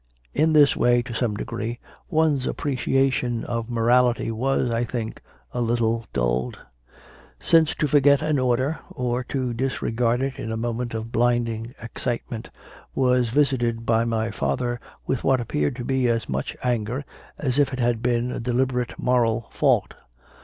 [0.33, 5.21] In this way, to some degree, one s apprecia tion of morality was, I think,
[5.51, 6.57] a little dulled:
[7.39, 12.49] since to forget an order, or to disregard it in a moment of blinding excitement,
[12.95, 17.05] was visited by my father with what appeared to be as much anger
[17.37, 19.93] as if it had been a deliberate moral fault.